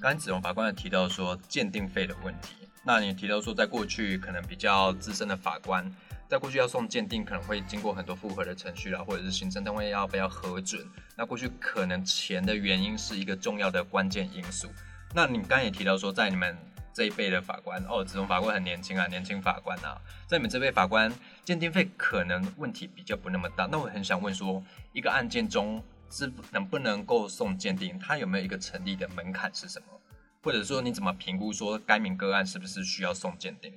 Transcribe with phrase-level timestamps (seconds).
[0.00, 5.94] 刚子荣法官有提到说鉴定费的问题，那你提到说在过去可能比较资深的法官，
[6.26, 10.82] 在过去要送鉴定可能会经过很多复核的程序啦，或者是行政单位要不要核准，
[11.18, 14.70] 那过去可能钱的原因是一个重要的关键因素。
[15.14, 16.56] 那你刚才也提到说，在你们
[16.94, 21.12] 这一辈的法官，哦，子荣法官很年轻啊，年轻法官啊，在你们这辈法官
[21.44, 23.68] 鉴定费可能问题比较不那么大。
[23.70, 29.86] 那我很想问说，一个案件中是能不能够送鉴定，它有没有一个成立的门槛是什么？
[30.42, 33.72] 或者说你怎么评估说该名个案是不是需要送鉴定？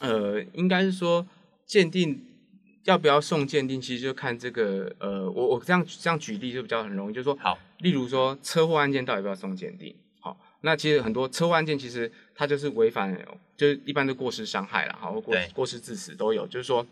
[0.00, 1.26] 呃，应该是说
[1.66, 2.24] 鉴定
[2.84, 9.94] 要不要送鉴定，其实就看这个呃，我我这样这样举例就比较很容易，就是说，好，例如说车祸案件到底要不要送鉴定？
[10.20, 13.14] 好，那其实很多车祸案件其实它就是违反，
[13.56, 16.86] 就是一般的过失伤害了，好，或过过失致死都有，就是说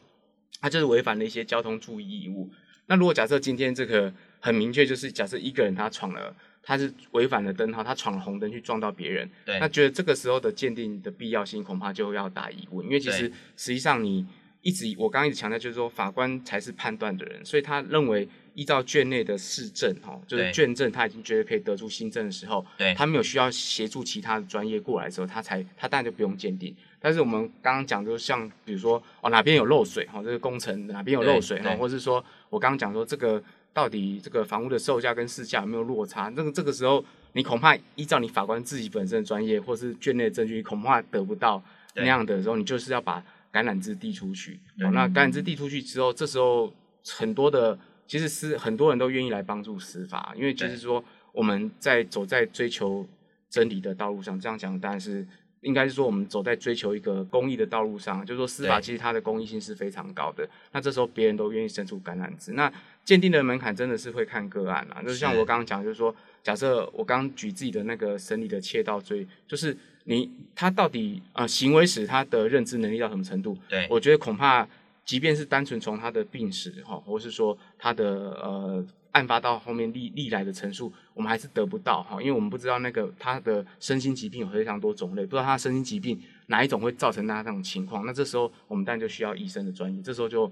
[0.61, 2.51] 它就是违反了一些交通注意义务。
[2.89, 14.27] 那如果假设今天这个很明确，就是假设一个人他闯了，他是违反了灯号，他闯了红灯去撞到别人，对那觉得这个时候的鉴定的必要性恐怕就要打疑问，因为其实对实际上你
[14.63, 26.75] 一直我刚刚一直强调，就是说法官才是判断的人，所以他认为依照卷内的事证，哈，就是卷证他已经觉得可以得出新证的时候，对他没有需要协助其他的专业过来的时候，他才他当然就不用鉴定。
[26.99, 33.41] 但是我们刚刚讲，就是像比如说哦哪边有漏水，哈，这个工程哪边有漏水，哈，或是说我刚刚讲说这个
[33.77, 41.63] 到底这个房屋的售价跟市价有没有落差，那个这个时候你恐怕依照你法官自己本身的专业或是卷内的证据，恐怕得不到
[41.95, 44.59] 那对样的时候，你就是要把橄榄枝递出去。
[44.81, 46.73] 哦，那橄榄枝递出去之后，这时候
[47.07, 53.07] 很多的其实是很多人都愿意来帮助司法，因为就是对说我们在走在追求
[53.51, 55.27] 真理的道路上，这样讲当然是。
[55.63, 60.49] 应该是说，我们走在追求一个公益的道路上，就是说司法其实它的公益性是非常高的。
[60.71, 62.53] 那这时候别人都愿意伸出橄榄枝。
[62.53, 62.73] 那
[63.07, 69.75] 鉴定的门槛真的是会看个案啊，就是像我刚刚讲，就是说，假设我刚刚举自己的那个审理的窃盗罪，就是
[70.05, 73.57] 你他到底呃行为史他的认知能力到什么程度？
[73.69, 74.67] 对我觉得恐怕
[75.05, 88.05] 即便是单纯从他的病史哈，或是说他的呃案发到后面历历来的陈述，我们还是得不到哈，因为我们不知道那个他的身心疾病有非常多种类，不知道他的身心疾病哪一种会造成他那种情况。
[88.05, 90.51] 那这时候我们当然就需要医生的专业，这时候就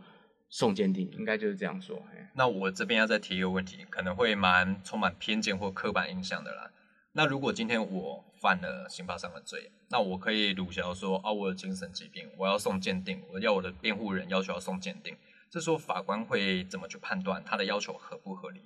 [0.55, 2.01] 送鉴定，应该就是这样说。
[2.35, 6.71] 那我这边要再提一个问题，可能会蛮充满偏见或刻板印象的啦。
[7.15, 15.17] 那如果今天我犯了刑法上的罪，那我可以鲁小说啊，我有精神疾病，我要送鉴定，我要我的辩护人要求要送鉴定，
[15.51, 18.61] 这时候法官会怎么去判断他的要求合不合理？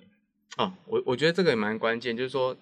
[0.57, 2.55] 哦，我我觉得这个也蛮关键，就是说，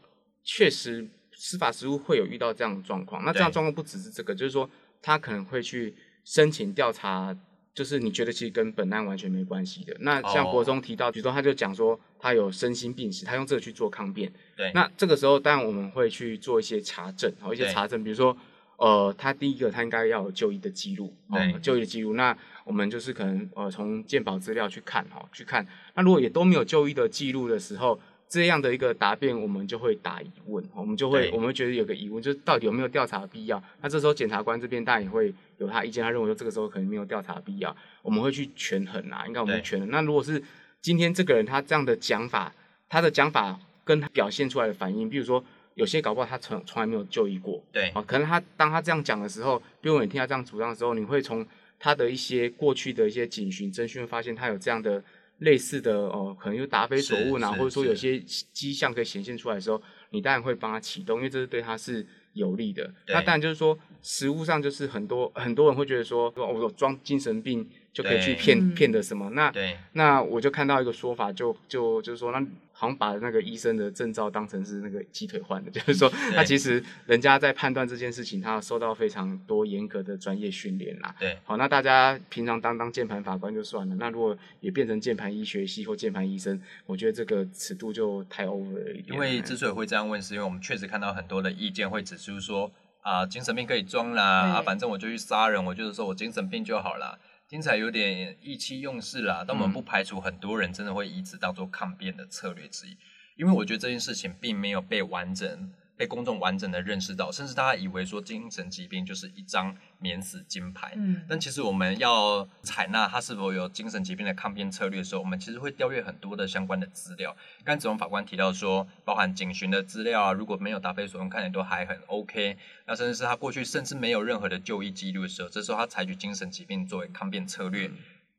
[0.45, 3.25] 确实司法实务会有遇到这样的状况。
[3.25, 4.69] 那这样对状况不只是这个，就是说
[5.01, 5.93] 他可能会去
[6.23, 7.37] 申请调查，
[7.77, 9.95] 就是你觉得其实跟本案完全没关系的。
[9.99, 14.33] 那像哦国中提到，比如说他就讲说他有身心病史，他用这个去做抗辩。
[14.55, 18.35] 对，那这个时候，当然我们会去做一些查证，好一些查证，比如说，
[18.77, 22.15] 呃，他第一个他应该要有就医的记录，哦对，就医的记录。
[22.15, 22.35] 那
[22.65, 25.63] 我们就是可能呃从健保资料去看，哈，去看。
[25.93, 33.63] 那如果也都没有就医的记录的时候，这样的一个答辩，我们就会打疑问，我们就会我们会觉得有个疑问，就是到底有没有调查的必要？
[33.83, 39.89] 那这时候检察官这边当然也会有他意见，他认为说这个时候可能没有调查必要，我们会去权衡啊，应该我们对权衡。
[39.89, 40.41] 那如果是
[40.81, 42.53] 今天这个人他这样的讲法，
[42.87, 45.43] 他的讲法跟他表现出来的反应，比如说
[45.75, 51.45] 有些搞不好他从从来没有就医过，对啊，可能他当他这样讲的时候，比如你听他这样主张的时候，你会从
[51.79, 55.03] 他的一些过去的一些警询侦讯，发现他有这样的
[55.39, 58.19] 类似的哦，可能有答非所问啊，是是或者说有些
[58.51, 62.05] 迹象可以显现出来的时候，你当然会帮他启动，因为这是对他是
[62.37, 62.89] 有利的。
[63.07, 69.31] 那当然就是说，实物上就是很多很多人会觉得说，哦我有装精神病就可以去骗嗯骗的什么？
[69.31, 72.39] 那对那我就看到一个说法就，就就是说，那
[72.71, 81.15] 好像把那个医生的证照当成是那个鸡腿换的，就是说，那其实人家在判断这件事情，他有受到非常多严格的专业训练啦。
[81.19, 89.05] 对好，那大家平常当当键盘法官就算了，那如果也变成键盘医学系或键盘医生，我觉得这个尺度就太 over 了一点。
[89.15, 97.17] 因为之所以会这样问，是因为我们确实看到很多的意见会指出说啊，精神病可以装啦，啊，反正我就去杀人，我就是说我精神病就好啦，
[97.47, 99.43] 听起来有点意气用事啦。
[99.47, 102.97] 但我们嗯不排除很多人真的会以此当做抗辩的策略之一，
[103.35, 105.71] 因为我觉得这件事情并没有被完整。
[105.97, 117.35] 被公众完整的认识到，甚至大家以为说精神疾病就是一张免死金牌，嗯，但其实我们要采纳他是否有精神疾病的抗辩策略的时候，我们其实会调阅很多的相关的资料。
[117.63, 122.57] 刚才子龙法官提到说，包含警询的资料啊，如果没有答非所问，看起来都还很 OK。
[122.85, 127.89] 那甚至是他过去甚至没有任何的就医记录的时候，这时候他采取精神疾病作为抗辩策略。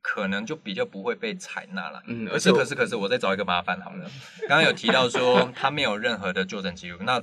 [0.01, 4.09] 可能就比较不会被采纳了，嗯可而且可是可是，我再找一个麻烦好了。
[4.47, 7.21] 刚刚有提到说他没有任何的就诊记录，那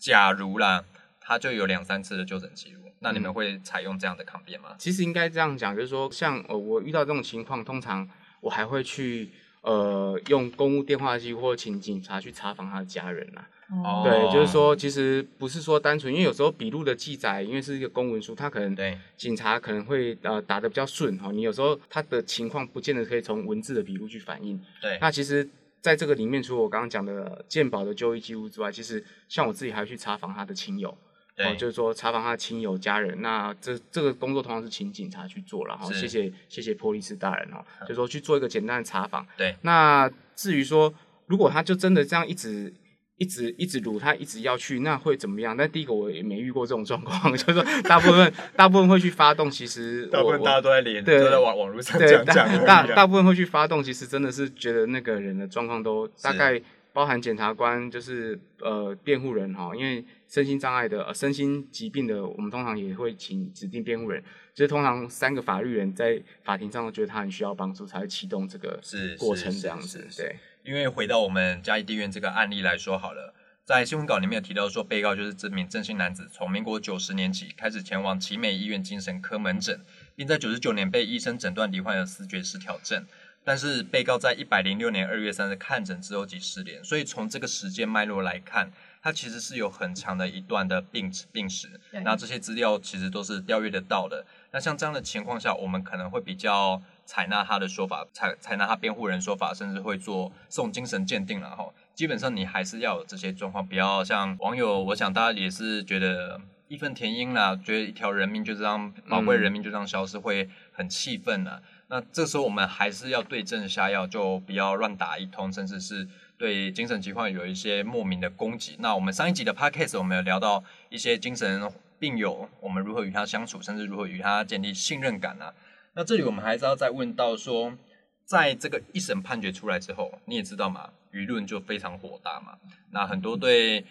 [0.00, 0.82] 假如啦，
[1.20, 4.70] 他就有两三次的就诊记录，那你们嗯会采用这样的抗辩吗？
[4.78, 8.08] 其实应该这样讲，就是说，像呃，我遇到这种情况，通常
[8.40, 9.28] 我还会去
[9.60, 13.46] 呃用公务电话机或请警察去查访他的家人啊。
[13.72, 24.60] 哦对，就是说，其实不是说单纯，因为有时候笔录的记载，因为是一个公文书，他可能对警察可能会呃打的比较顺哈，你有时候他的情况不见得可以从文字的笔录去反映。
[24.80, 25.48] 对，那其实
[25.80, 30.90] 在这个里面，除了我刚刚讲的鉴宝的就医记录之外，其实像我自己还会去查访他的亲友。
[30.90, 30.96] 哦，
[31.36, 35.90] 对，就是说查访他的亲友家人，那这这个工作通常是请警察去做了哈。
[35.90, 39.26] 是谢谢谢谢波利斯大人哦，就说去做一个简单的查访。
[39.38, 40.92] 对，那至于说
[41.26, 42.70] 如果他就真的这样一直
[43.20, 45.54] 一直一直撸，他一直要去，那会怎么样？
[45.54, 56.58] 但第一个我也没遇过这种状况， 就是说大部分大部分会去发动，其实大部分大家都在连对都在网网络上讲讲大大大部分会去发动，其实真的是觉得那个人的状况都大概
[56.94, 64.22] 包含检察官，就是呃辩护人哈，因为身心障碍的、呃、身心疾病的，我们通常也会请指定辩护人，
[64.54, 70.34] 就是通常三个法律人在法庭上都觉得他很需要帮助，才会启动这个是过程这样子对。
[70.64, 73.34] 因为回到我们嘉义地院这个案例来说好了，
[73.64, 79.80] 在新闻稿里面有提到说，被告就是这名郑姓男子，从民国九十年起开始前往奇美医院精神科门诊，
[80.14, 83.06] 并在九十九年被医生诊断罹患有思觉失调症。
[83.42, 88.70] 但是被告在一百零六年二月三日看诊之后即失联，所以从这个时间脉络来看，
[89.02, 91.80] 他其实是有很长的一段的病病史。
[92.04, 94.26] 那这些资料其实都是调阅得到的。
[94.52, 101.68] 那像这样的情况下，我们可能会比较采纳他的说法，采采纳他辩护人说法，甚至会做送精神鉴定了哈。
[101.94, 111.60] 基本上你还是要有这些状况，不要像网友，我想大家也是觉得义愤填膺啦，觉得一条人命就这样宝贵人命就这样消失，会很气愤啦。
[111.88, 116.08] 那这时候我们还是要对症下药，就不要乱打一通，甚至是
[116.38, 118.76] 对精神疾患有一些莫名的攻击。
[118.78, 121.70] 那我们上一集的 podcast 我们有聊到一些精神
[122.00, 125.54] 病友，我们如何与他相处，甚至如何与他建立信任感啊。
[125.94, 127.76] 那这里我们还是要再问到说，
[128.24, 132.58] 在这个一审判决出来之后，你也知道嘛，舆论就非常火大嘛。
[132.90, 133.84] 那很多对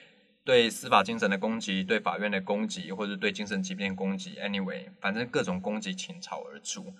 [0.43, 6.93] 对司法精神的攻击，对法院的攻击，或者对精神疾病的攻击，anyway，反正各种攻击倾巢而出。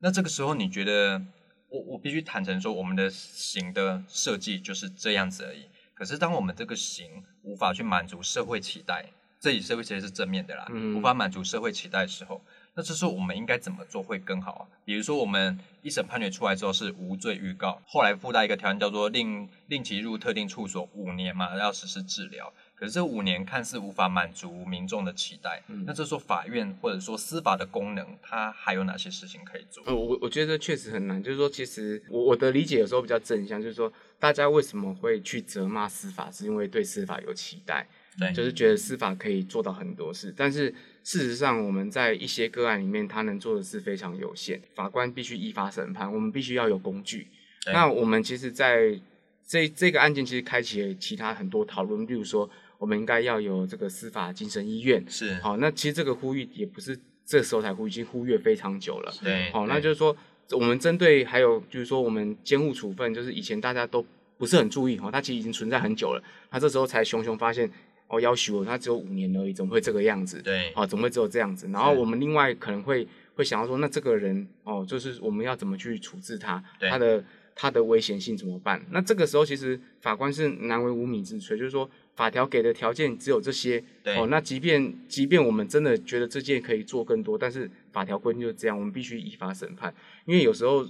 [0.00, 1.20] 那这个时候，你觉得
[1.68, 5.66] 我我必须坦诚说，我们的刑的设计就是这样子而已。
[5.94, 9.06] 可是，当我们这个刑无法去满足社会期待，
[9.44, 12.40] 这里社会其实是正面的啦，嗯无法满足社会期待的时候，
[12.72, 14.62] 那这时候我们应该怎么做会更好啊？
[14.86, 22.50] 比如说，我们一审判决出来之后是无罪预告，后来附带一个条件叫做令令其入特定处所五年嘛，要实施治疗。
[22.74, 29.84] 可是这五年看似无法满足民众的期待，嗯那这时候法院或者说司法的功能，它还有哪些事情可以做？
[29.84, 37.86] 呃，我我觉得确实很难，就是说，其实我我的理解有时候比较正向，就是说，大家为什么会去责骂司法，是因为对司法有期待，
[38.18, 40.72] 对，就是觉得司法可以做到很多事，但是
[41.02, 47.26] 事实上我们在一些个案里面，他能做的事非常有限，法官必须依法审判，我们必须要有工具。
[47.72, 48.98] 那我们其实在
[49.46, 55.04] 这这个案件其实开启了其他很多讨论，例如说，我们应该要有这个司法精神医院。
[55.08, 59.12] 是，好，那其实这个呼吁也不是这时候才呼吁，已经呼吁非常久了。
[59.22, 60.16] 对，好，对那就是说，
[60.52, 64.04] 我们针对还有就是说，我们监护处分，就是以前大家都
[64.36, 66.22] 不是很注意哦，它其实已经存在很久了。
[66.50, 67.70] 他这时候才熊熊发现，
[68.06, 70.40] 哦，要求我，他只有五年而已，怎么会这个样子？
[70.42, 71.66] 对，哦，怎么会只有这样子？
[71.72, 78.84] 然后我们另外可能会会想要说，那这个人哦，就是我们要怎么去处置他，对他的他的危险性怎么办？
[78.90, 89.92] 那这个时候其实法官是难为无米之炊，就是说法条给的条件只有这些，对哦，那即便即便我们真的觉得这件可以做更多，但是法条规定就是这样，我们必须依法审判，
[90.26, 90.86] 因为有时候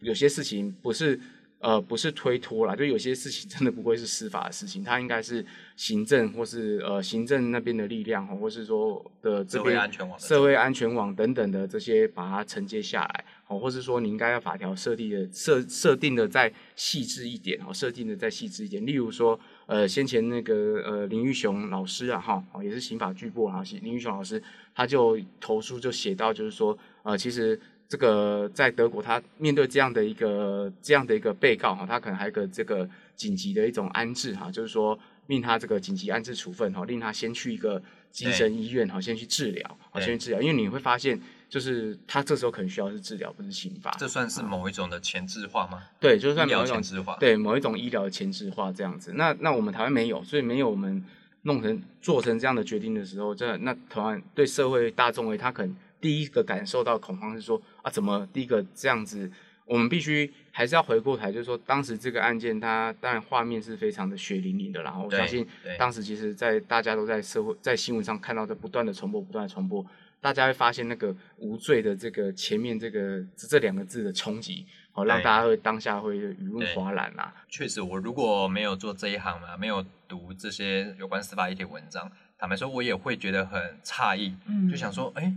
[0.00, 1.18] 有些事情不是。
[1.60, 18.86] 呃，不是推脱啦，就有些事情真的不会是司法的事情，它应该是行政或是呃行政那边的力量，或是说的这社会边安全网社会安全网等等的这些把它承接下来，哦，或是说你应该要法条设定的设设定的再细致一点，哦，设定的再细致一点。
[18.86, 20.54] 例如说，呃，先前那个
[20.86, 24.40] 呃林玉雄老师啊，哈，哦，也是刑法巨擘啊，林玉雄老师
[24.76, 27.60] 他就投书就写到，就是说，呃，其实。
[27.88, 41.18] 这个在德国，他面对这样的一个这样的一个被告哈，他可能还有个这个紧急的一种安置哈，就是说令他这个紧急安置处分哈，令他先去一个精神医院哈，先去治疗，好，先去治疗，因为你会发现，
[41.48, 43.90] 就是他这时候可能需要是治疗，不是刑罚。
[43.98, 45.82] 这算是某一种的前置化吗？
[45.98, 49.12] 对，就算某一种前置化，对某一种医疗的前置化这样子。
[49.14, 51.02] 那那我们台湾没有，所以没有我们
[51.42, 59.30] 弄成做成这样的决定的时候，这那台湾对社会大众为他可能第一个感受到恐慌是说啊，怎么第一个这样子
[59.64, 65.76] 我们必须还是要回过台，就是说当时这个案件，它当然画面是非常的血淋淋的，然后我相信对。
[65.76, 69.84] 当时其实，在大家都在社会在新闻上看到的不断的重播，不断的重播，
[70.22, 74.64] 大家会发现那个无罪的这个前面这个这这两个字的冲击，
[74.94, 76.74] 哦，让大家会当下会舆论对。
[76.74, 77.34] 哗然啊。
[77.50, 84.70] 确实，我如果没有做这一行嘛，没有读这些有关司法一点文章，坦白说，我也会觉得很诧异，嗯。
[84.70, 85.30] 就想说，哎、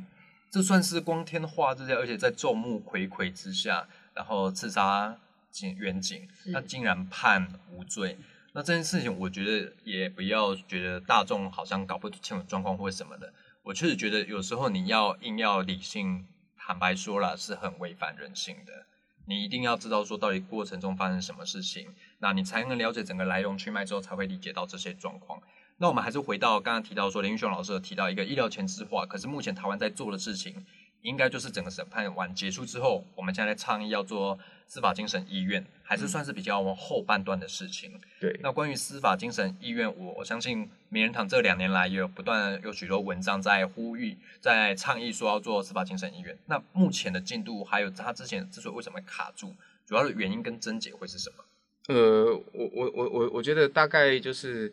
[0.52, 5.18] 这算是光天化日之下，而且在众目睽睽之下，然后刺杀
[5.50, 8.18] 警远警，他竟然判无罪。
[8.52, 13.34] 那这件事情，我觉得也不要觉得大众好像搞不清楚状况或什么的。
[13.64, 16.28] 我确实觉得有时候你要硬要理性，
[16.58, 18.86] 坦白说了是很违反人性的。
[19.28, 25.42] 你一定要知道说到底过程中发生什么事情，那你才能了解整个来龙去脉之后，才会理解到这些状况。
[25.82, 30.64] 那我们还是回到刚刚提到说林玉雄老师有提到一个医疗前置化，可是目前台湾在做的事情，
[31.02, 38.00] 应该就是整个审判完结束之后，我们现在在倡议要做司法精神医院，还是算是比较往后半段的事情。
[38.20, 46.38] 对，那关于司法精神医院，我我相信名人堂这两年来也有不断有许多文章在呼吁，在倡议说要做司法精神医院。
[46.46, 49.56] 那目前的进度，还有他之前之所以为什么会卡住，
[49.88, 51.44] 主要的原因跟症结会是什么？
[51.88, 54.72] 呃，我我我我我觉得大概就是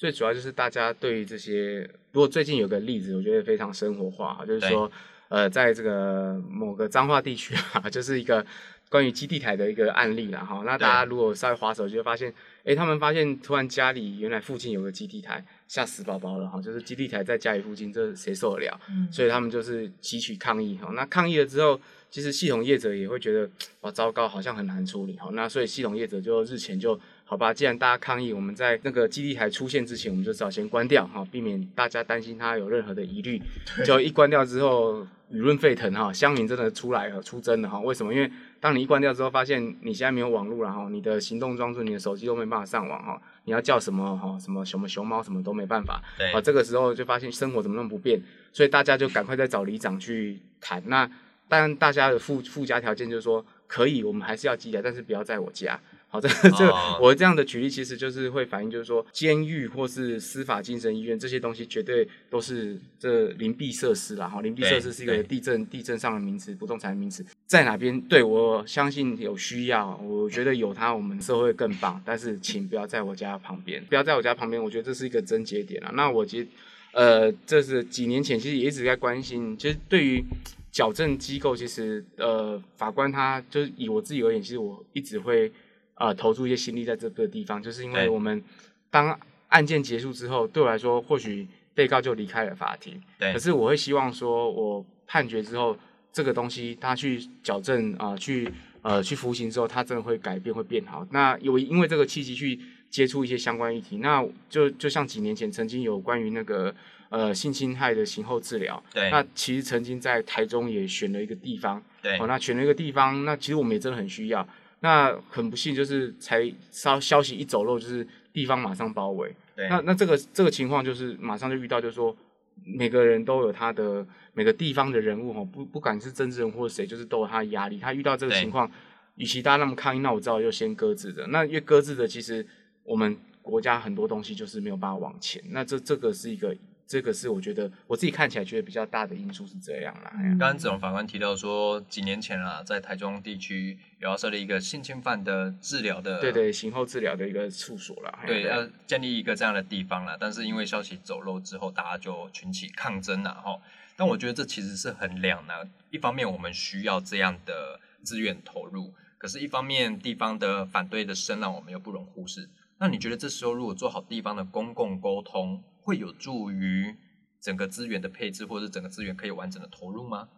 [0.00, 1.80] 最主要就是大家对于这些，
[2.12, 4.90] 如果最近有个例子，我觉得非常生活化哈，就是说，
[5.28, 8.42] 呃，在这个某个彰化地区啊， 就是一个
[8.88, 10.62] 关于基地台的一个案例啦哈。
[10.64, 12.32] 那大家如果稍微滑手，就会发现，
[12.64, 18.80] 哎，他们发现突然家里原来附近有个基地台，吓死宝宝了哈，就是基地台在家里附近，这谁受得了？
[18.88, 20.90] 嗯所以他们就是汲取抗议哈。
[20.94, 21.78] 那抗议了之后，
[22.10, 23.46] 其实系统业者也会觉得
[23.82, 25.28] 哇糟糕，好像很难处理哈。
[25.34, 26.98] 那所以系统业者就日前就
[27.30, 33.40] 好吧，既然大家抗议，我们在那个基地台出现之前，我们就只好先关掉哈，避免大家担心它有任何的疑虑。
[33.86, 37.78] 就一关掉之后，舆论沸腾哈，乡民真的出来了，出征了哈。
[37.78, 38.12] 为什么？
[38.12, 46.02] 因为当你一关掉之后，发现你现在没有网络了哈，你的行动装置、你的手机都没办法上网哈，你要叫什么哈，什么什么熊猫什么都没办法。
[46.18, 48.20] 对啊，这个时候就发现生活怎么那么不便，
[48.52, 50.82] 所以大家就赶快再找里长去谈。
[50.88, 51.08] 那
[51.48, 55.78] 当然，大家的附附加条件就是说，可以，我们还是要积累，但是不要在我家。
[56.12, 64.28] 好，这这哦我这样的举例，其实就是会反映，就是说，监狱或是司法精神医院这些东西，绝对都是这邻避设施啦。
[64.28, 68.00] 哈，邻避设施是一个地震地震上的名词，不动产的名词，在哪边？
[68.02, 72.02] 对我相信有需要，我觉得有它，我们社会会更棒。
[72.04, 75.92] 但是，请不要在我家旁边，不要在我家旁边，我觉得这是一个症结点啊。
[75.94, 76.48] 那我其实，
[76.92, 80.24] 呃，这是几年前其实也一直在关心，其实对于
[80.72, 85.52] 矫正机构，其实呃，法官他就是以我自己而言，其实我一直会
[86.00, 88.42] 呃投注一些心力在这个地方，就是因为我们
[88.90, 89.16] 当
[89.48, 95.76] 案件结束之后，对我来说，或许被告就离开了法庭，对可是我会希望说，我判决之后，
[96.12, 98.50] 这个东西他去矫正啊、呃去
[98.82, 101.06] 呃去服刑之后，他真的会改变，会变好。
[101.10, 106.74] 那有因为这个契机去接触一些相关议题，那就就像几年前曾经有关于那个
[107.10, 114.46] 呃性侵害的刑后治疗，对那其实曾经在台中也选了一个地方，对哦，那选了一个地方，那其实我们也真的很需要。
[114.80, 119.34] 那很不幸，就是才消消息一走漏，就是地方马上包围。
[119.54, 122.16] 对那那这个这个情况就是马上就遇到，就是说
[122.64, 127.78] 每个人都有他的每个地方的人物哈，不不管是政治人或者谁，就是都有他的压力。
[127.78, 128.70] 他遇到这个情况，
[129.16, 131.26] 与其大家那么抗议，那我知道就先搁置着。
[131.26, 132.46] 那因为搁置着，其实
[132.82, 135.42] 我们国家很多东西就是没有办法往前。
[135.50, 136.56] 那这这个是一个，
[136.90, 140.10] 这个是我觉得我自己看起来觉得比较大的因素是这样啦。
[140.12, 148.18] 刚刚子荣法官提到说，几年前啦，在台中地区有要设立一个性侵犯的治疗的，对对，刑后治疗的一个处所啦。
[148.22, 150.16] 哎对，要建立一个这样的地方啦。
[150.18, 153.56] 但是因为消息走漏之后，大家就群起抗争啦，哈。
[153.94, 155.70] 但我觉得这其实是很两难。
[155.90, 162.48] 一方面我们需要这样的资源投入，可是一方面地方的反对的声浪我们又不容忽视。
[162.80, 166.94] 那你觉得这时候如果做好地方的公共沟通，会有助于
[167.38, 170.28] 整个资源的配置，或者是整个资源可以完整的投入吗？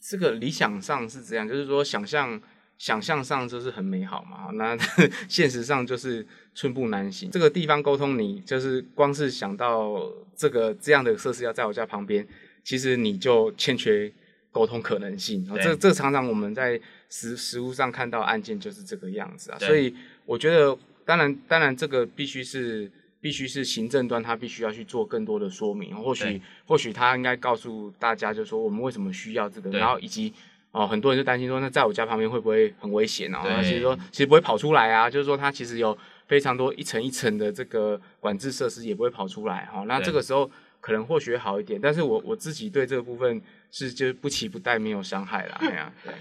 [0.00, 2.40] 这个理想上是这样，就是说想象
[2.78, 4.76] 想象上就是很美好嘛，那
[5.28, 7.30] 现实上就是寸步难行。
[7.30, 10.00] 这个地方沟通，你就是光是想到
[10.36, 12.26] 这个这样的设施要在我家旁边，
[12.62, 14.12] 其实你就欠缺
[14.50, 15.44] 沟通可能性。
[15.50, 19.94] 哦这这常常我们在实实物上看到案件就是这个样子啊，所以
[20.26, 22.90] 我觉得，当然当然这个必须是。
[23.22, 25.94] 必须是行政端，他必须要去做更多的说明。
[25.94, 30.34] 或许或许他应该告诉大家，就说我们为什么需要这个，然后以及
[30.72, 33.40] 哦，很多人就担心说，那在我家旁边会不会很危险啊？
[33.44, 39.84] 对那其实说其实不会跑出来啊，就是说它其实有非常多一层一层的这个管制设施，也不会跑出来哈、哦。
[39.86, 43.40] 那对这个时候可能或许好一点，但是我我自己对这个部分
[43.70, 45.58] 是就是不期不待，没有伤害啦。
[45.62, 46.12] 哎呀，对。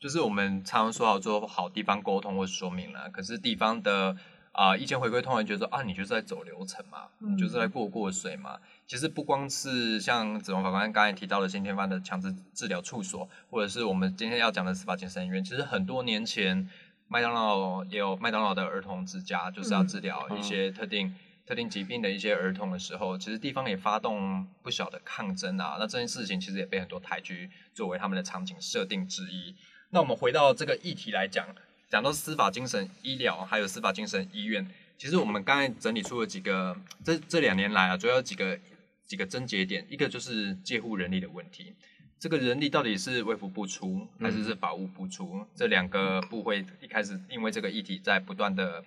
[0.00, 4.16] 就是我们常常说好做好地方沟通或说明了，可是地方的
[4.52, 8.58] 啊、意见回归通常觉得说啊，你就是在走流程嘛，嗯你就是在过过水嘛。
[8.86, 16.68] 其实不光是像子龙法官刚才提到的新天犯的强制治疗处所，或者是我们今天要讲的司法精神医院，其实很多年前
[17.06, 21.14] 麦当劳也有麦当劳的儿童之家，就是要嗯治疗一些特定。
[21.46, 25.78] 特定疾病的一些儿童的时候，其实地方也发动不小的抗争啊。
[25.80, 29.56] 那这件事情其实也被很多台剧作为他们的场景设定之一。
[29.90, 31.44] 那我们回到这个议题来讲，
[31.88, 34.64] 讲到司法精神医疗还有司法精神医院，
[34.96, 38.58] 其实我们刚才整理出了几个，这这两年来啊，主要有几个
[39.04, 41.74] 几个症结点，一个就是介护人力的问题。
[42.20, 45.44] 这个人力到底是卫福部出还是是法务部出？
[45.56, 48.84] 这两个部会一开始因为这个议题在不断的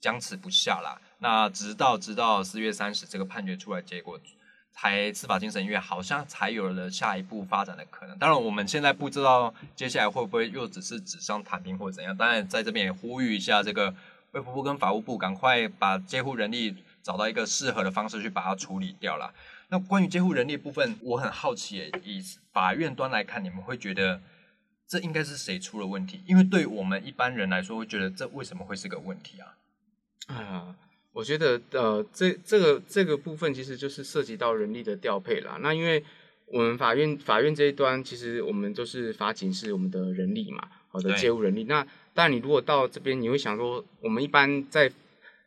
[0.00, 1.00] 僵持不下啦。
[1.20, 4.20] 那直到直到四月三十这个判决出来，结果
[4.72, 8.18] 才司法精神医院好像才有了下一步发展的可能。
[8.18, 12.16] 当然，我们现在不知道接下来会不会又只是纸上谈兵或者怎样。
[12.16, 13.94] 当然，在这边也呼吁一下，这个
[14.32, 19.32] 卫福部跟法务部赶快把接护人力找到一个适合的方式去把它处理掉啦。
[19.68, 24.20] 那关于接护人力部分，我很好奇，以法院端来看，你们会觉得
[24.86, 26.22] 这应该是谁出了问题？
[26.26, 29.54] 因为对我们一般人来说，会觉得这为什么会是个问题啊？
[30.28, 30.76] 啊，
[31.12, 35.58] 我觉得呃，这这个这个部分其实就是涉及到人力的调配啦。
[35.60, 36.02] 那因为
[36.46, 41.64] 我们法院法院这一端，其实我们就是法警是我们的人力嘛，好的对介护人力。
[41.64, 44.90] 那当然，你如果到这边，你会想说，我们一般在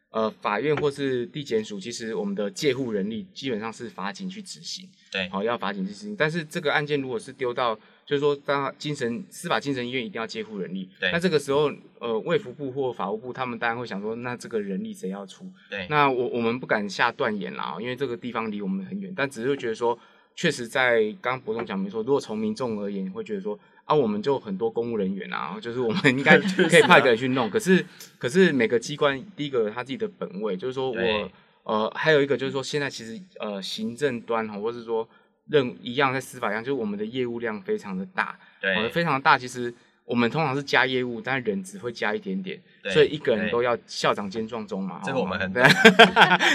[0.09, 4.89] 呃法院或是地检署，其实我们的介护人力基本上是法警去执行。
[5.15, 6.15] 对好、要法警去执行。
[6.15, 7.73] 但是这个案件如果是丢到，
[8.05, 15.49] 就是说，当精神司法精神医院一定要接护人力，对那这个时候，呃，卫福部或法务部他们当然会想说，那这个人力谁要出？
[15.69, 19.97] 对，那我我们不敢下断言啦，因为这个地方离我们很远，但只是会觉得说，
[20.35, 26.37] 确实在刚刚博总讲没错，如果从民众而言，会觉得说啊，我们就很多公务人员啊，就是我们应该
[26.69, 27.83] 可以派个人去弄，可是
[28.17, 31.29] 可是每个机关第一个有他自己的本位，就是说我
[31.65, 35.07] 呃还有一个就是说现在其实呃行政端哈，或是说
[35.49, 39.73] 任一样在司法一样，就是我们的业务量非常的大，哦，对，非常的大，其实。
[40.05, 44.97] 我们通常是加业务，但人只会加一点点，对所以一个人都要校长兼撞钟嘛。
[44.97, 45.63] 哦这个我们很 对，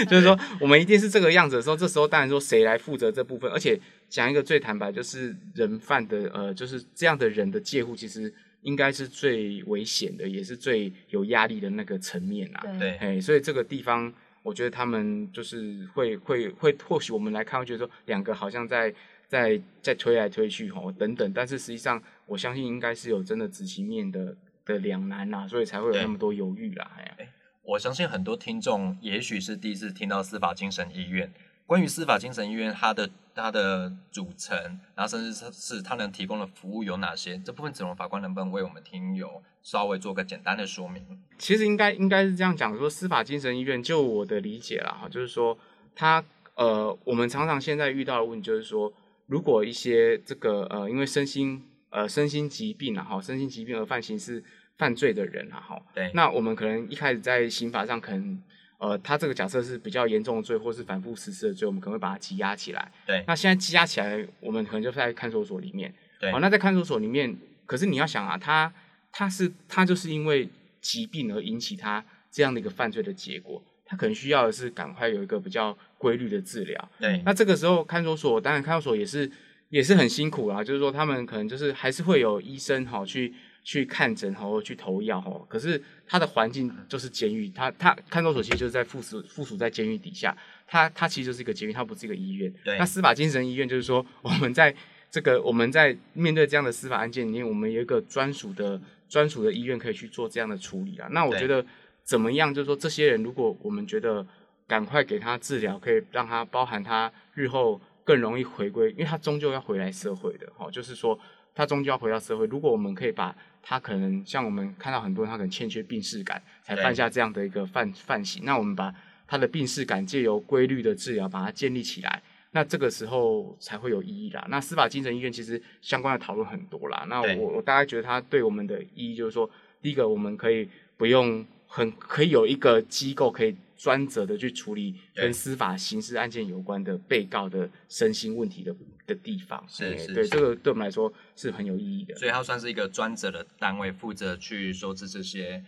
[0.05, 12.63] 就是说我们一定是这个样子的时候，这时候当然说谁来负责这部分，而且讲一个最坦白，就是人犯的呃，就是这样的人的介护，其实应该是最危险的，也是最有压力的那个层面啊。
[12.79, 18.93] 对哎，所以这个地方，我觉得他们就是会会会，或许我们来看会觉得说两个好像在
[19.27, 26.91] 在在推来推去吼等等，但是实际上我相信应该是有真的执行面的的两难啦，所以才会有那么多犹豫啦。
[26.97, 27.29] 哎呀，
[27.63, 31.31] 我相信很多听众也许是第一次听到司法精神医院。
[31.71, 34.57] 关于司法精神医院，它的它的组成，
[34.93, 37.37] 然后甚至是是它能提供的服务有哪些？
[37.45, 41.01] 这部分子龙法官能不能为我们听友稍微做个简单的说明？
[41.37, 45.57] 其实应该应该是这样讲，说司法精神医院，就我的理解啦，哈，就是说
[45.95, 46.21] 它
[46.55, 48.91] 呃，我们常常现在遇到的问题就是说，
[49.27, 54.43] 如果一些这个呃，因为身心呃身心疾病啊，哈，身心疾病而犯刑事
[54.77, 58.43] 犯罪的人啊，哈，对，那我们可能一开始在刑法上可能
[58.81, 62.91] 呃，他这个假设是比较严重的罪，或是反复实施的罪，我们可能会把它羁押起来。
[63.05, 65.93] 对那现在羁押起来，我们可能就在看守所里面。
[66.19, 68.73] 对好，那在看守所里面，可是你要想啊，他
[69.11, 70.49] 他是他就是因为
[70.81, 76.91] 疾病而引起他这样的一个犯罪的结果，他可能需要的是赶快有一个比较规律的治疗。
[76.99, 79.31] 对，那这个时候看守所，当然看守所也是
[79.69, 83.31] 也是很辛苦啦，就是说他们可能就是还是会有医生哈去
[83.63, 85.45] 去看诊哈，或去投药吼。
[85.49, 90.35] 可是他的环境就是监狱，他他看守所其实就是在附属附属在监狱底下，
[90.67, 92.53] 他他其实就是一个监狱，他不是一个医院。
[92.63, 94.73] 对那司法精神医院就是说我们在
[95.09, 101.07] 这个我们在面对这样的司法案件里面，我们有一个专属的专属的医院可以去做这样的处理啊。
[101.11, 101.65] 那我觉得
[102.03, 104.25] 怎么样，就是说这些人如果我们觉得
[104.67, 111.19] 赶快给他治疗，可以让他包含他日后更容易回归，因为他终究要回来社会的，哈，就是说
[111.53, 112.45] 他终究要回到社会。
[112.47, 118.93] 如果我们可以把他可能像我们看到很多人他可能欠缺病视感，才犯下这样的一个犯犯行，那我们把
[119.27, 122.21] 他的病视感借由规律的治疗把它建立起来。
[122.53, 124.45] 那这个时候才会有意义啦。
[124.49, 127.05] 那司法精神医院其实相关的讨论很多啦。
[127.07, 129.49] 那我我大概觉得它对我们的意义就是说，
[129.81, 138.75] 第一个我们可以不用很可以有一个机构可以专责的去处理跟司法刑事案件有关的被告的身心问题的
[139.13, 139.63] 的地方。
[139.67, 142.15] 是是对这个对我们来说是很有意义的。
[142.15, 145.63] 所以它算是一个专责的单位，负责去收治这些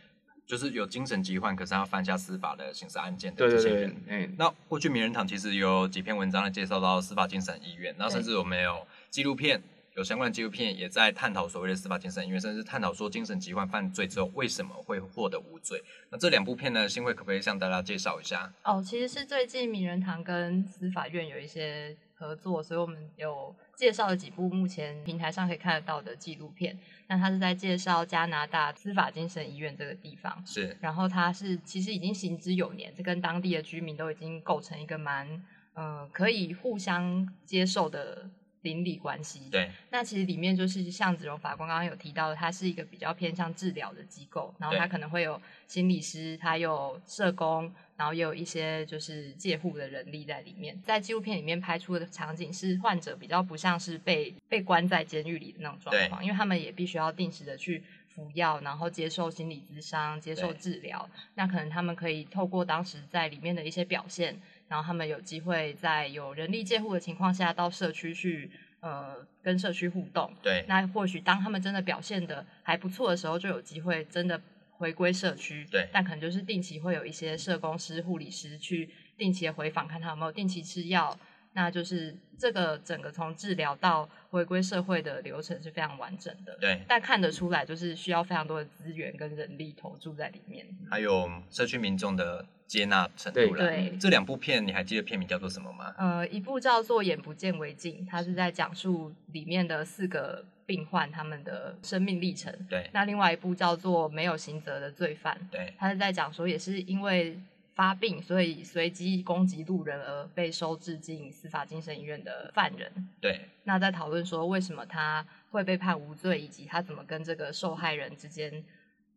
[0.45, 9.61] 就是有精神疾患，可是他犯下司法的刑事案件的对对对这些人。，哎，那过去名人堂其实有几篇文章来介绍到司法精神医院，那甚至我们有纪录片
[9.95, 15.81] 有相关的纪录片也在探讨所谓的司法精神医院，甚至探讨说精神疾患犯罪之后为什么会获得无罪。
[16.09, 18.51] 那这两部片呢，新会可不可以向大家介绍一下？
[18.63, 26.77] 哦，其实是最近名人堂跟司法院有一些合作，所以我们有介绍了几部目前平台上可以看得到的纪录片。
[27.07, 38.29] 那他是在介绍加拿大司法精神医院这个地方，是，然后它是其实已经行之有年，这跟当地的居民都已经构成一个蛮呃可以互相接受的
[38.61, 39.49] 邻里关系。
[39.51, 50.79] 对，那其实里面就是像子荣法官刚刚有提到的，它是一个比较偏向治疗的机构，然后它可能会有心理师，它有社工，然后也有一些就是介护的人力在里面。
[50.83, 61.09] 在纪录片里面拍出的场景是患者比较不像是被被关在监狱里的那种状况，因为他们也必须要定时的去服药，然后接受心理咨商、接受治疗。
[61.35, 68.51] 那可能他们可以透过当时在里面的一些表现，然后他们有机会在有人力介护的情况下，到社区去
[68.81, 70.31] 呃跟社区互动。
[70.41, 74.39] 对，那或许当他们真的表现的还不错的时候，就有机会真的
[74.83, 75.65] 回归社区。
[75.71, 81.17] 对但可能就是定期会有一些社工师、护理师去定期的回访，看他有没有定期吃药。
[81.55, 86.57] 那就是这个整个从治疗到回归社会的流程是非常完整的。
[86.59, 90.65] 对，但看得出来，就是需要非常多的资源跟人力投注在里面。
[90.89, 93.55] 还有社区民众的接纳程度对啦。
[93.57, 95.93] 对这两部片你还记得片名叫做什么吗？
[95.99, 102.53] 呃，一部叫做《眼不见为净》，它是在讲述里面的四个病患他们的生命历程。
[102.69, 107.39] 对，那另外一部叫做《没有刑责的罪犯》，对，他是在讲说，也是因为
[107.75, 112.91] 发病，所以随机攻击路人而被收治进司法精神医院的犯人。
[113.19, 118.63] 对，那在讨论说，为什么他会被判无罪，以及他怎么跟这个受害人之间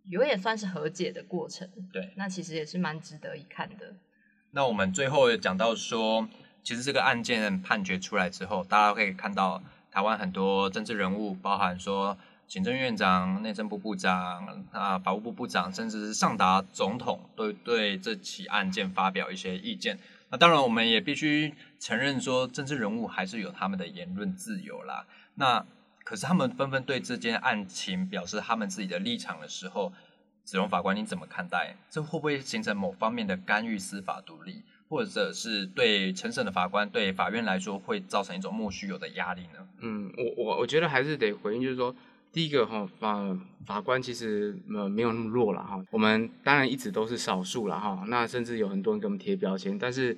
[0.05, 1.69] 有点算是和解的过程。
[1.93, 3.95] 对那其实也是蛮值得一看的。
[4.53, 6.27] 那我们最后也讲到说，
[6.63, 9.63] 其实这个案件判决出来之后，大家可以看到
[9.97, 19.99] 台湾很多政治人物，包含说行政院长、内政部部长、啊法务部部长，甚至是上达总统，都对这起案件发表一些意见。
[20.29, 25.07] 那当然，我们也必须承认说，政治人物还是有他们的言论自由啦。
[25.37, 25.65] 那
[26.05, 29.95] 可是他们纷纷对这件案情表示他们自己的立场的时候，
[30.45, 31.75] 子荣法官你怎么看待？
[31.89, 39.67] 这会不会形成某方面的干预司法独立，或者是对承审的法官、对法院来说会造成一种莫须有的压力呢？
[39.81, 41.95] 嗯，我我我觉得还是得回应，就是说，
[42.33, 50.17] 第一个哈法法官其实呃没有那么弱了哈，我们当然一直都是少数了哈，那甚至有很多人给我们贴标签，但是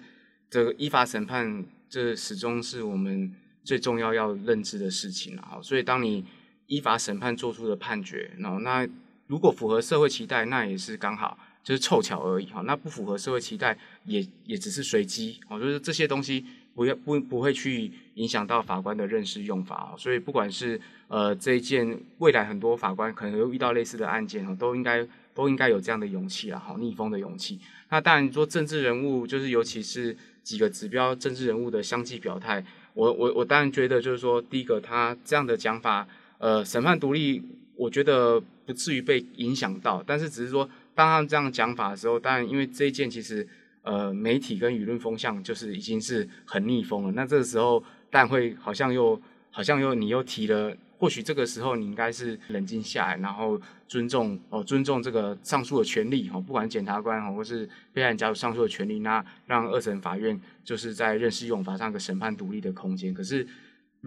[0.51, 6.25] 这个依法审判这始终是我们最重要要认知的事情了哈，所以当你
[6.67, 8.87] 依法审判做出的判决，然后那
[9.27, 11.39] 如果符合社会期待，那也是刚好。
[11.65, 13.77] 就是凑巧而已哈，那不符合社会期待，
[14.09, 16.45] 也也只是随机哦，就是这些东西
[16.75, 27.59] 不要不不会去影响到法官的认识用法哦，所以不管是呃这一件未来很多法官可能又遇到类似的案件哦，都应该都应该有这样的勇气啦，哈，逆风的勇气。
[27.91, 37.43] 那当然说政治人物，就是尤其是几个指标政治人物的相继表态，我我我当然觉得就是说，第一个他这样的讲法，呃，审判独立，
[37.77, 40.69] 我觉得不至于被影响到，但是只是说。
[40.99, 43.47] 当他这样讲法的时候，当然因为这一件其实
[43.89, 47.13] 呃媒体跟舆论风向就是已经是很逆风了。
[47.13, 49.19] 那这个时候，但会好像又
[49.51, 63.15] 好像又你又提了，或许这个时候你应该是冷静下来，然后尊重哦尊重这个上诉的权利哦，不管检察官哦或是被害人家属上诉的权利，那让二审法院就是在认识用法上个审判独立的空间。
[63.15, 63.47] 可是。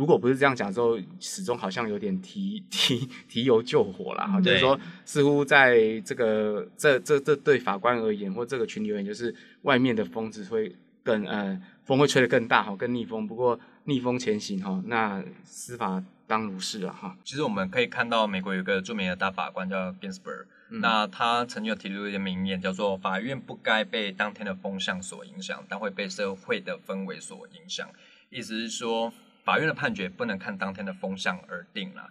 [0.01, 4.25] 如果不是这样讲之后，始终好像有点提 提提油救火啦。
[4.25, 13.27] 哈，就是说，似乎在这个这这这对法官而言，或这个群体而言，就是外面的风只会更呃风会吹得更大哈，更逆风。
[13.27, 17.15] 不过逆风前行哈，那司法当如是了哈。
[17.23, 27.87] 其实我们可以看到，美国有一个著名的大法官叫 Ginsburg，、嗯那他曾经有提出一个名言，叫做“法院不该被当天的风向所影响，但会被社会的氛围所影响”。
[28.31, 29.13] 意思是说。
[29.43, 32.09] 法院的判决不能看当天的风向而定啦，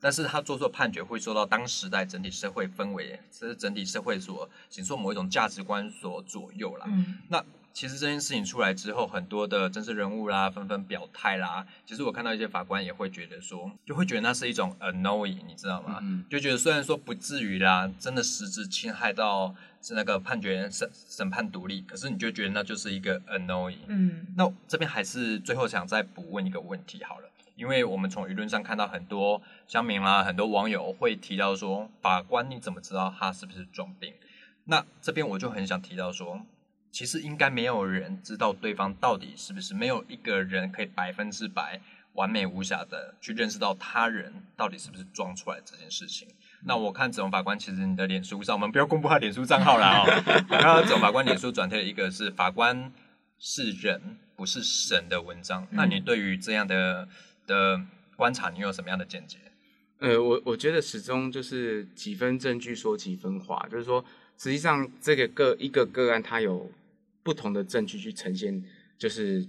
[0.00, 6.86] 但是他做出的判决会受到当时代整体社会氛围，这是整体社会所形塑某一种价值观所左右啦。
[6.88, 7.44] 嗯，那
[7.78, 11.64] 其实这件事情出来之后，很多的政治人物啦纷纷表态啦。
[11.86, 16.00] 其实我看到一些法官也会觉得说，就会觉得那是一种 annoying，你知道吗？
[16.02, 23.78] 嗯、就觉得虽然说不至于啦，真的实质侵害到是那个判决审审判独立，可是你就觉得那就是一个 annoying。
[23.86, 34.14] 嗯，那这边还是最后想再补问一个问题好了，因为我们从舆论上看到很多乡民啦，很多网友会提到说，法官你怎么知道他是不是装病？
[34.64, 36.40] 那这边我就很想提到说。
[36.90, 41.80] 其实应该没有人知道对方到底是不是，没有一个人可以百分之百
[42.14, 46.26] 完美无瑕的去认识到他人到底是不是装出来这件事情。
[46.64, 50.06] 那我看子龙法官，其实你的脸书上，我们不要公布他脸书账号了哦。
[50.50, 52.92] 然后子龙法官脸书转贴了一个是法官
[53.38, 55.66] 是人不是神的文章。
[55.70, 57.06] 那你对于这样的
[57.46, 57.80] 的
[58.16, 59.38] 观察，你有什么样的见解？
[60.00, 64.04] 呃，我我觉得始终就是几分证据说几分话，就是说，
[64.36, 66.70] 实际上这个个一个个案，它有
[67.28, 68.64] 不同的证据去呈现，
[68.96, 69.46] 就是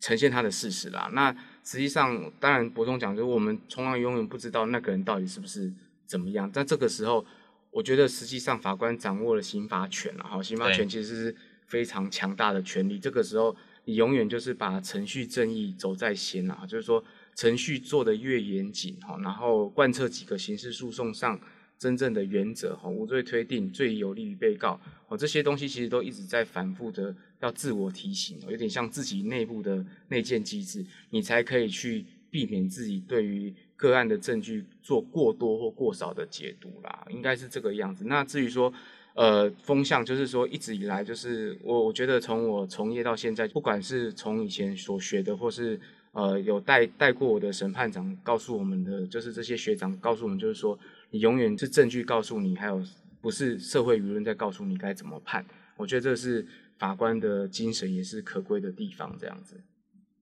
[0.00, 1.08] 呈现他的事实啦。
[1.12, 1.30] 那
[1.62, 5.72] 实际上，当然博中讲，就是我们从来永远不知道那个人到底是不是。
[6.10, 6.50] 怎么样？
[6.50, 7.24] 在这个时候，
[7.70, 11.36] 我觉得实际上法官掌握了刑罚权了哈，刑罚权其实是
[11.68, 12.98] 非常强大的权利。
[12.98, 17.04] 这个时候，你永远就是把程序正义走在先啊，就是说
[17.36, 21.40] 程序做得越严谨哈，然后贯彻几个刑事诉讼上
[21.80, 33.52] 真正的原则哈，无罪推定最有利于被告哦，这些东西其实都一直在反复的要自我提醒，有点像自己内部的内建机制，你才可以去避免自己对于。
[33.80, 38.04] 个案的证据做过多或过少的解读啦，应该是这个样子。
[38.04, 38.70] 那至于说，
[39.14, 45.80] 呃，风向就是说一直以来就是我我觉得从我从业到现在，不管是从以前所学的，或是
[46.12, 50.78] 呃有带带过我的审判长告诉我们的，就是这些学长告诉我们，就是说
[51.10, 52.82] 你永远是证据告诉你，还有
[53.20, 55.44] 不是社会舆论在告诉你该怎么判。
[55.76, 56.46] 我觉得这是
[56.78, 59.16] 法官的精神，也是可贵的地方。
[59.18, 59.60] 这样子，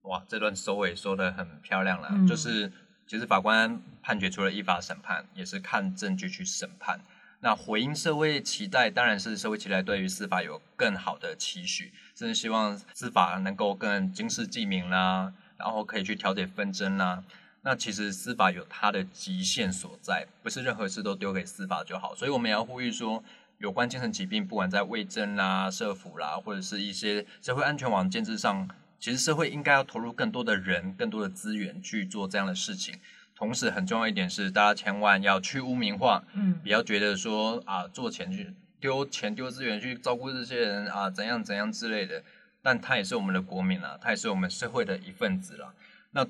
[0.03, 2.71] 哇，这段收尾说的很漂亮了，就是。
[3.09, 6.99] 其实法官判决除了依法审判，也是看证据去审判。
[7.39, 17.23] 那回应社会期待，当然是社会期待对于司法有更好的期许，甚至希望司法能够更经世济民啦，然后可以去调解纷争啦。
[17.61, 22.15] 那其实司法有它的极限所在，不是任何事都丢给司法就好。
[22.15, 23.21] 所以我们也要呼吁说，
[23.57, 28.69] 有关精神疾病，不管在卫政啦、社福啦，或者是一些社会安全网建制上。
[28.97, 32.95] 其实社会应该要投入更多的人、更多的资源去做这样的事情。
[33.35, 42.23] 同时，很重要一点是，大家千万要去污名化，嗯，不要觉得说啊，做钱去丢钱、丢资源去照顾这些人啊，怎样怎样之类的。
[42.61, 45.73] 但他也是我们的国民啊，他也是我们社会的一份子了。
[46.11, 46.25] 那。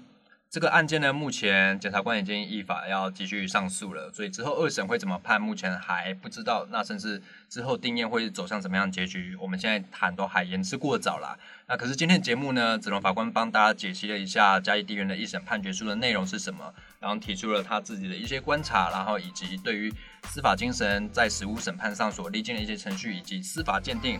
[0.49, 6.65] 这个案件呢，目前检察官已经依法要继续上诉了，所以之后二审会怎么判，目前还不知道。
[6.71, 11.37] 那甚至之后定验会走向什么样结局，我们现在谈都还言之过早啦。
[11.67, 24.19] 那可是今天节目呢，子龙法官帮大家解析了一下嘉义地院的一审判决书的内容是什么，然后提出了他自己的一些观察，然后以及对于司法精神在实务审判上所历经的一些程序以及司法鉴定。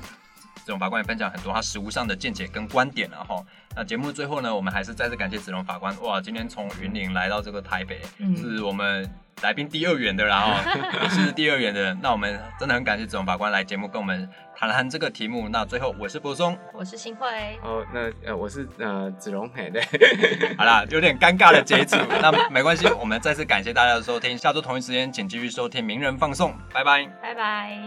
[0.70, 3.44] 子龙法官也分享很多他实务上的见解跟观点，了哈。
[3.76, 8.00] 那节目最后呢，我们还是再次感谢子龙法官，哇，今天从云林来到这个台北，
[8.38, 9.10] 是我们
[9.42, 10.54] 来宾第二远的，然后
[11.10, 15.50] 是第二远的，那我们真的很感谢子龙法官来节目跟我们谈谈这个题目。
[15.50, 17.28] 那最后我是柏松，我是新慧，
[17.64, 19.82] 哦，那呃我是呃子龙，嘿，对，
[20.56, 27.80] 好啦，有点尴尬的结束，那没关系，我们再次感谢大家的收听，下周同一时间请继续收听名人放送，拜拜，拜拜。